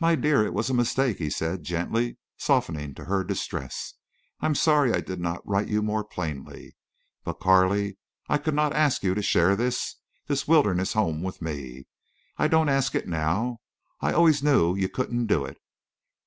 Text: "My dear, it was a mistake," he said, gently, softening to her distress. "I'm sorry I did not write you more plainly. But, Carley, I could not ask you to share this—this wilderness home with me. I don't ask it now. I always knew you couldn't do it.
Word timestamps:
"My 0.00 0.14
dear, 0.14 0.46
it 0.46 0.54
was 0.54 0.70
a 0.70 0.72
mistake," 0.72 1.18
he 1.18 1.28
said, 1.28 1.62
gently, 1.62 2.16
softening 2.38 2.94
to 2.94 3.04
her 3.04 3.22
distress. 3.22 3.92
"I'm 4.40 4.54
sorry 4.54 4.94
I 4.94 5.02
did 5.02 5.20
not 5.20 5.46
write 5.46 5.68
you 5.68 5.82
more 5.82 6.04
plainly. 6.04 6.74
But, 7.22 7.34
Carley, 7.38 7.98
I 8.30 8.38
could 8.38 8.54
not 8.54 8.72
ask 8.72 9.02
you 9.02 9.12
to 9.14 9.20
share 9.20 9.54
this—this 9.54 10.48
wilderness 10.48 10.94
home 10.94 11.22
with 11.22 11.42
me. 11.42 11.86
I 12.38 12.48
don't 12.48 12.70
ask 12.70 12.94
it 12.94 13.06
now. 13.06 13.58
I 14.00 14.12
always 14.14 14.42
knew 14.42 14.74
you 14.74 14.88
couldn't 14.88 15.26
do 15.26 15.44
it. 15.44 15.58